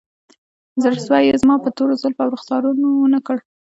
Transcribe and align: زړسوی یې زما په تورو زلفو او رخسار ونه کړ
زړسوی 0.83 1.23
یې 1.29 1.35
زما 1.41 1.55
په 1.63 1.69
تورو 1.77 1.99
زلفو 2.01 2.21
او 2.23 2.31
رخسار 2.35 2.61
ونه 2.67 3.19
کړ 3.27 3.37